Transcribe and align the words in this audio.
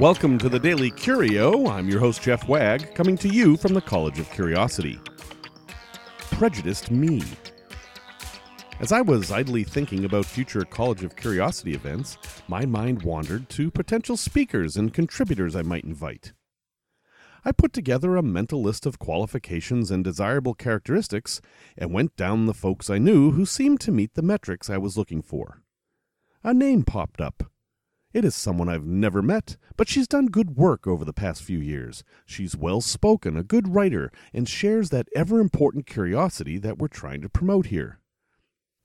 Welcome 0.00 0.38
to 0.38 0.48
the 0.48 0.58
Daily 0.58 0.90
Curio. 0.90 1.66
I'm 1.66 1.86
your 1.86 2.00
host, 2.00 2.22
Jeff 2.22 2.48
Wagg, 2.48 2.94
coming 2.94 3.18
to 3.18 3.28
you 3.28 3.58
from 3.58 3.74
the 3.74 3.82
College 3.82 4.18
of 4.18 4.30
Curiosity. 4.30 4.98
Prejudiced 6.30 6.90
me. 6.90 7.22
As 8.80 8.92
I 8.92 9.02
was 9.02 9.30
idly 9.30 9.62
thinking 9.62 10.06
about 10.06 10.24
future 10.24 10.64
College 10.64 11.04
of 11.04 11.16
Curiosity 11.16 11.74
events, 11.74 12.16
my 12.48 12.64
mind 12.64 13.02
wandered 13.02 13.50
to 13.50 13.70
potential 13.70 14.16
speakers 14.16 14.78
and 14.78 14.94
contributors 14.94 15.54
I 15.54 15.60
might 15.60 15.84
invite. 15.84 16.32
I 17.44 17.52
put 17.52 17.74
together 17.74 18.16
a 18.16 18.22
mental 18.22 18.62
list 18.62 18.86
of 18.86 18.98
qualifications 18.98 19.90
and 19.90 20.02
desirable 20.02 20.54
characteristics 20.54 21.42
and 21.76 21.92
went 21.92 22.16
down 22.16 22.46
the 22.46 22.54
folks 22.54 22.88
I 22.88 22.96
knew 22.96 23.32
who 23.32 23.44
seemed 23.44 23.82
to 23.82 23.92
meet 23.92 24.14
the 24.14 24.22
metrics 24.22 24.70
I 24.70 24.78
was 24.78 24.96
looking 24.96 25.20
for. 25.20 25.60
A 26.42 26.54
name 26.54 26.84
popped 26.84 27.20
up 27.20 27.50
it 28.12 28.24
is 28.24 28.34
someone 28.34 28.68
I've 28.68 28.84
never 28.84 29.22
met, 29.22 29.56
but 29.76 29.88
she's 29.88 30.08
done 30.08 30.26
good 30.26 30.56
work 30.56 30.86
over 30.86 31.04
the 31.04 31.12
past 31.12 31.42
few 31.42 31.58
years. 31.58 32.02
She's 32.26 32.56
well 32.56 32.80
spoken, 32.80 33.36
a 33.36 33.44
good 33.44 33.74
writer, 33.74 34.10
and 34.32 34.48
shares 34.48 34.90
that 34.90 35.08
ever 35.14 35.38
important 35.38 35.86
curiosity 35.86 36.58
that 36.58 36.78
we're 36.78 36.88
trying 36.88 37.20
to 37.22 37.28
promote 37.28 37.66
here. 37.66 38.00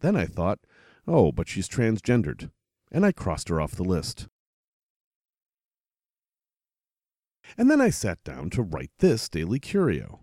Then 0.00 0.14
I 0.14 0.26
thought, 0.26 0.60
oh, 1.06 1.32
but 1.32 1.48
she's 1.48 1.68
transgendered, 1.68 2.50
and 2.92 3.06
I 3.06 3.12
crossed 3.12 3.48
her 3.48 3.60
off 3.60 3.72
the 3.72 3.82
list. 3.82 4.28
And 7.56 7.70
then 7.70 7.80
I 7.80 7.90
sat 7.90 8.22
down 8.24 8.50
to 8.50 8.62
write 8.62 8.90
this 8.98 9.28
Daily 9.28 9.58
Curio. 9.58 10.20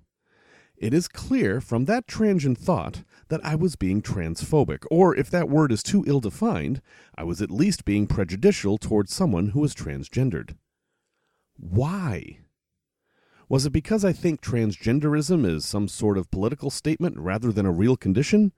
It 0.76 0.94
is 0.94 1.08
clear 1.08 1.62
from 1.62 1.86
that 1.86 2.08
transient 2.08 2.58
thought 2.58 3.04
that 3.31 3.45
I 3.45 3.55
was 3.55 3.77
being 3.77 4.02
transphobic, 4.02 4.85
or 4.91 5.16
if 5.16 5.30
that 5.31 5.48
word 5.48 5.71
is 5.71 5.81
too 5.81 6.03
ill 6.05 6.20
defined, 6.20 6.81
I 7.16 7.23
was 7.23 7.41
at 7.41 7.49
least 7.49 7.85
being 7.85 8.05
prejudicial 8.05 8.77
towards 8.77 9.13
someone 9.13 9.52
who 9.52 9.62
was 9.62 9.73
transgendered. 9.73 10.55
Why? 11.55 12.40
Was 13.48 13.65
it 13.65 13.71
because 13.71 14.04
I 14.04 14.12
think 14.12 14.41
transgenderism 14.41 15.46
is 15.46 15.63
some 15.63 15.88
sort 15.88 16.18
of 16.18 16.29
political 16.29 16.70
statement 16.70 17.18
rather 17.18 17.54
than 17.54 17.65
a 17.65 17.71
real 17.71 17.96
condition? 17.96 18.51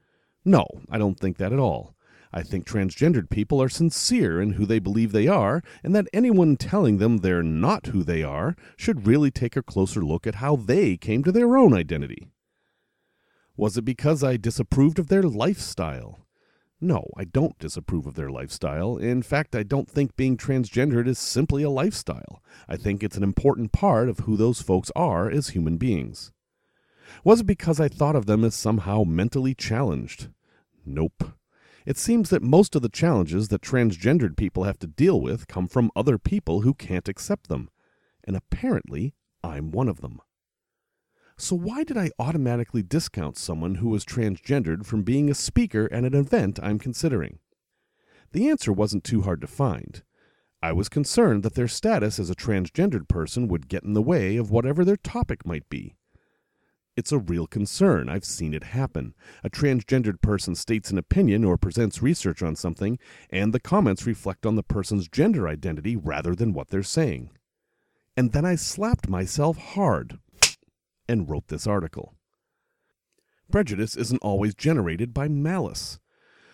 No, 0.43 0.65
I 0.89 0.97
don't 0.97 1.19
think 1.19 1.37
that 1.37 1.53
at 1.53 1.59
all. 1.59 1.95
I 2.33 2.41
think 2.41 2.65
transgendered 2.65 3.29
people 3.29 3.61
are 3.61 3.69
sincere 3.69 4.41
in 4.41 4.53
who 4.53 4.65
they 4.65 4.79
believe 4.79 5.11
they 5.11 5.27
are, 5.27 5.61
and 5.83 5.95
that 5.95 6.07
anyone 6.11 6.57
telling 6.57 6.97
them 6.97 7.17
they're 7.17 7.43
not 7.43 7.87
who 7.87 8.03
they 8.03 8.23
are 8.23 8.55
should 8.75 9.05
really 9.05 9.29
take 9.29 9.55
a 9.55 9.61
closer 9.61 10.03
look 10.03 10.25
at 10.25 10.35
how 10.35 10.55
they 10.55 10.97
came 10.97 11.23
to 11.25 11.31
their 11.31 11.55
own 11.55 11.75
identity. 11.75 12.32
Was 13.55 13.77
it 13.77 13.83
because 13.83 14.23
I 14.23 14.37
disapproved 14.37 14.97
of 14.97 15.07
their 15.07 15.23
lifestyle? 15.23 16.25
No, 16.81 17.07
I 17.15 17.23
don't 17.23 17.57
disapprove 17.59 18.07
of 18.07 18.15
their 18.15 18.31
lifestyle. 18.31 18.97
In 18.97 19.21
fact, 19.21 19.55
I 19.55 19.63
don't 19.63 19.89
think 19.89 20.15
being 20.15 20.37
transgendered 20.37 21.07
is 21.07 21.19
simply 21.19 21.63
a 21.63 21.69
lifestyle. 21.69 22.41
I 22.67 22.77
think 22.77 23.03
it's 23.03 23.15
an 23.15 23.23
important 23.23 23.71
part 23.71 24.09
of 24.09 24.19
who 24.19 24.35
those 24.35 24.61
folks 24.61 24.91
are 24.95 25.29
as 25.29 25.49
human 25.49 25.77
beings. 25.77 26.31
Was 27.23 27.41
it 27.41 27.45
because 27.45 27.79
I 27.79 27.87
thought 27.87 28.15
of 28.15 28.25
them 28.25 28.43
as 28.43 28.55
somehow 28.55 29.03
mentally 29.03 29.53
challenged? 29.53 30.29
Nope. 30.85 31.23
It 31.85 31.97
seems 31.97 32.31
that 32.31 32.41
most 32.41 32.75
of 32.75 32.81
the 32.81 32.89
challenges 32.89 33.49
that 33.49 33.61
transgendered 33.61 34.35
people 34.35 34.63
have 34.63 34.79
to 34.79 34.87
deal 34.87 35.21
with 35.21 35.47
come 35.47 35.67
from 35.67 35.91
other 35.95 36.17
people 36.17 36.61
who 36.61 36.73
can't 36.73 37.07
accept 37.07 37.49
them. 37.49 37.69
And 38.23 38.35
apparently, 38.35 39.13
I'm 39.43 39.71
one 39.71 39.89
of 39.89 40.01
them. 40.01 40.21
So, 41.37 41.55
why 41.55 41.83
did 41.83 41.97
I 41.97 42.11
automatically 42.19 42.83
discount 42.83 43.37
someone 43.37 43.75
who 43.75 43.89
was 43.89 44.05
transgendered 44.05 44.85
from 44.85 45.01
being 45.01 45.29
a 45.29 45.35
speaker 45.35 45.89
at 45.91 46.03
an 46.03 46.13
event 46.13 46.59
I'm 46.61 46.77
considering? 46.77 47.39
The 48.31 48.49
answer 48.49 48.71
wasn't 48.71 49.03
too 49.03 49.21
hard 49.21 49.41
to 49.41 49.47
find. 49.47 50.03
I 50.61 50.71
was 50.73 50.89
concerned 50.89 51.43
that 51.43 51.55
their 51.55 51.67
status 51.67 52.19
as 52.19 52.29
a 52.29 52.35
transgendered 52.35 53.07
person 53.07 53.47
would 53.47 53.67
get 53.67 53.83
in 53.83 53.93
the 53.93 54.01
way 54.01 54.37
of 54.37 54.51
whatever 54.51 54.85
their 54.85 54.95
topic 54.95 55.45
might 55.45 55.67
be. 55.69 55.95
It's 56.95 57.11
a 57.11 57.17
real 57.17 57.47
concern. 57.47 58.07
I've 58.07 58.23
seen 58.23 58.53
it 58.53 58.65
happen. 58.65 59.15
A 59.43 59.49
transgendered 59.49 60.21
person 60.21 60.53
states 60.53 60.91
an 60.91 60.99
opinion 60.99 61.43
or 61.43 61.57
presents 61.57 62.03
research 62.03 62.43
on 62.43 62.55
something, 62.55 62.99
and 63.31 63.51
the 63.51 63.59
comments 63.59 64.05
reflect 64.05 64.45
on 64.45 64.55
the 64.55 64.63
person's 64.63 65.07
gender 65.07 65.47
identity 65.47 65.95
rather 65.95 66.35
than 66.35 66.53
what 66.53 66.69
they're 66.69 66.83
saying. 66.83 67.31
And 68.15 68.31
then 68.31 68.45
I 68.45 68.55
slapped 68.55 69.09
myself 69.09 69.57
hard 69.57 70.19
and 71.07 71.29
wrote 71.29 71.47
this 71.47 71.67
article. 71.67 72.15
Prejudice 73.51 73.95
isn't 73.95 74.21
always 74.21 74.55
generated 74.55 75.13
by 75.13 75.27
malice. 75.27 75.99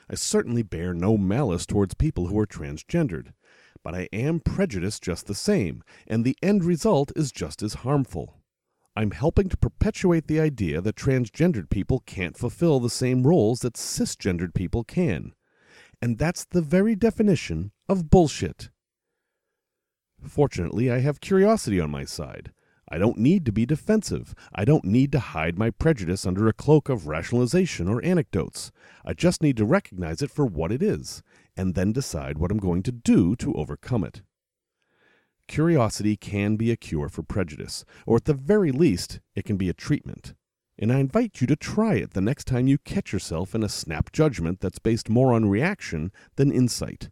I 0.09 0.15
certainly 0.15 0.63
bear 0.63 0.93
no 0.93 1.17
malice 1.17 1.65
towards 1.65 1.93
people 1.93 2.27
who 2.27 2.39
are 2.39 2.47
transgendered, 2.47 3.33
but 3.83 3.93
I 3.93 4.09
am 4.11 4.39
prejudiced 4.39 5.03
just 5.03 5.27
the 5.27 5.35
same, 5.35 5.83
and 6.07 6.25
the 6.25 6.35
end 6.41 6.63
result 6.63 7.11
is 7.15 7.31
just 7.31 7.61
as 7.61 7.75
harmful. 7.75 8.39
I'm 8.95 9.11
helping 9.11 9.47
to 9.49 9.57
perpetuate 9.57 10.27
the 10.27 10.39
idea 10.39 10.81
that 10.81 10.95
transgendered 10.95 11.69
people 11.69 12.03
can't 12.05 12.35
fulfill 12.35 12.79
the 12.79 12.89
same 12.89 13.25
roles 13.25 13.61
that 13.61 13.75
cisgendered 13.75 14.53
people 14.53 14.83
can. 14.83 15.33
And 16.01 16.17
that's 16.17 16.43
the 16.43 16.61
very 16.61 16.95
definition 16.95 17.71
of 17.87 18.09
bullshit. 18.09 18.69
Fortunately, 20.27 20.91
I 20.91 20.99
have 20.99 21.21
curiosity 21.21 21.79
on 21.79 21.91
my 21.91 22.03
side. 22.03 22.51
I 22.91 22.97
don't 22.97 23.17
need 23.17 23.45
to 23.45 23.51
be 23.51 23.65
defensive. 23.65 24.33
I 24.53 24.65
don't 24.65 24.83
need 24.83 25.11
to 25.11 25.19
hide 25.19 25.57
my 25.57 25.69
prejudice 25.69 26.25
under 26.25 26.47
a 26.47 26.53
cloak 26.53 26.89
of 26.89 27.07
rationalization 27.07 27.87
or 27.87 28.03
anecdotes. 28.03 28.71
I 29.05 29.13
just 29.13 29.43
need 29.43 29.57
to 29.57 29.65
recognize 29.65 30.21
it 30.21 30.31
for 30.31 30.45
what 30.45 30.71
it 30.71 30.81
is, 30.81 31.21
and 31.55 31.75
then 31.75 31.91
decide 31.91 32.37
what 32.37 32.51
I'm 32.51 32.57
going 32.57 32.81
to 32.83 32.91
do 32.91 33.35
to 33.37 33.53
overcome 33.53 34.03
it. 34.03 34.23
Curiosity 35.47 36.15
can 36.15 36.55
be 36.55 36.71
a 36.71 36.77
cure 36.77 37.09
for 37.09 37.23
prejudice, 37.23 37.85
or 38.05 38.17
at 38.17 38.25
the 38.25 38.33
very 38.33 38.71
least, 38.71 39.19
it 39.35 39.45
can 39.45 39.57
be 39.57 39.69
a 39.69 39.73
treatment. 39.73 40.33
And 40.77 40.93
I 40.93 40.99
invite 40.99 41.41
you 41.41 41.47
to 41.47 41.55
try 41.55 41.95
it 41.95 42.13
the 42.13 42.21
next 42.21 42.45
time 42.45 42.67
you 42.67 42.77
catch 42.77 43.11
yourself 43.11 43.53
in 43.53 43.63
a 43.63 43.69
snap 43.69 44.11
judgment 44.11 44.61
that's 44.61 44.79
based 44.79 45.09
more 45.09 45.33
on 45.33 45.49
reaction 45.49 46.11
than 46.37 46.51
insight. 46.51 47.09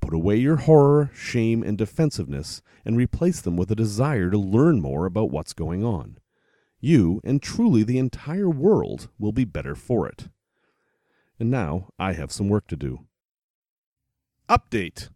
Put 0.00 0.14
away 0.14 0.36
your 0.36 0.56
horror, 0.56 1.10
shame, 1.14 1.62
and 1.62 1.76
defensiveness 1.76 2.62
and 2.84 2.96
replace 2.96 3.40
them 3.40 3.56
with 3.56 3.70
a 3.70 3.76
desire 3.76 4.30
to 4.30 4.38
learn 4.38 4.80
more 4.80 5.06
about 5.06 5.30
what's 5.30 5.52
going 5.52 5.84
on. 5.84 6.18
You, 6.80 7.20
and 7.24 7.42
truly 7.42 7.82
the 7.82 7.98
entire 7.98 8.48
world, 8.48 9.08
will 9.18 9.32
be 9.32 9.44
better 9.44 9.74
for 9.74 10.08
it. 10.08 10.28
And 11.38 11.50
now 11.50 11.88
I 11.98 12.12
have 12.12 12.32
some 12.32 12.48
work 12.48 12.66
to 12.68 12.76
do. 12.76 13.06
Update 14.48 15.08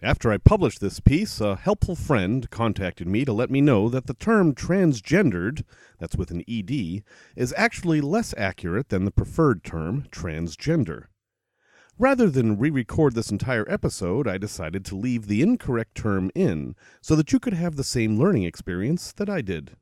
after 0.00 0.30
I 0.30 0.38
published 0.38 0.80
this 0.80 1.00
piece, 1.00 1.40
a 1.40 1.56
helpful 1.56 1.96
friend 1.96 2.48
contacted 2.50 3.08
me 3.08 3.24
to 3.24 3.32
let 3.32 3.50
me 3.50 3.60
know 3.60 3.88
that 3.88 4.06
the 4.06 4.14
term 4.14 4.54
transgendered, 4.54 5.64
that's 5.98 6.14
with 6.14 6.30
an 6.30 6.44
ED, 6.48 7.02
is 7.34 7.52
actually 7.56 8.00
less 8.00 8.32
accurate 8.36 8.90
than 8.90 9.04
the 9.04 9.10
preferred 9.10 9.64
term 9.64 10.04
transgender. 10.12 11.06
Rather 12.00 12.30
than 12.30 12.56
re 12.56 12.70
record 12.70 13.16
this 13.16 13.32
entire 13.32 13.68
episode, 13.68 14.28
I 14.28 14.38
decided 14.38 14.84
to 14.84 14.94
leave 14.94 15.26
the 15.26 15.42
incorrect 15.42 15.96
term 15.96 16.30
in 16.32 16.76
so 17.00 17.16
that 17.16 17.32
you 17.32 17.40
could 17.40 17.54
have 17.54 17.74
the 17.74 17.82
same 17.82 18.16
learning 18.16 18.44
experience 18.44 19.10
that 19.14 19.28
I 19.28 19.40
did. 19.40 19.76